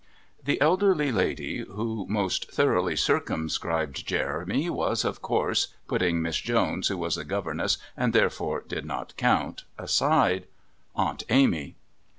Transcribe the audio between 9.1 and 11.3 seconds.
count, aside Aunt